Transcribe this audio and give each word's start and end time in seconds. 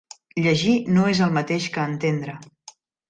Llegir 0.45 0.73
no 0.95 1.03
és 1.11 1.21
el 1.27 1.35
mateix 1.37 1.67
que 1.77 1.85
entendre. 1.91 2.39